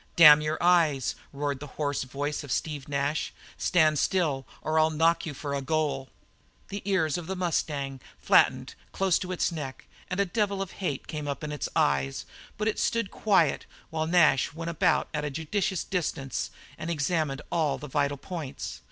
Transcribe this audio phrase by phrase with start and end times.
[0.15, 5.27] "Damn your eyes!" roared the hoarse voice of Steve Nash, "stand still or I'll knock
[5.27, 6.09] you for a goal!"
[6.69, 11.05] The ears of the mustang flattened close to its neck and a devil of hate
[11.05, 12.25] came up in its eyes,
[12.57, 16.49] but it stood quiet, while Nash went about at a judicious distance
[16.79, 18.79] and examined all the vital points.